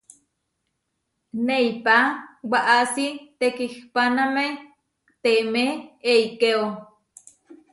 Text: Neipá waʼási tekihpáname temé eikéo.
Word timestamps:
Neipá 1.45 1.97
waʼási 2.51 3.05
tekihpáname 3.39 4.45
temé 5.23 5.63
eikéo. 6.11 6.63